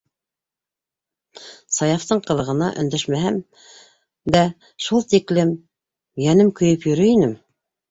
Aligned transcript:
Саяфтың 1.77 2.21
ҡылығына, 2.29 2.71
өндәшмәһәм 2.85 3.37
дә, 4.39 4.43
шу 4.89 5.05
тиктем 5.13 5.55
йәнем 6.27 6.53
көйөп 6.63 6.91
йөрөй 6.91 7.15
инем! 7.21 7.41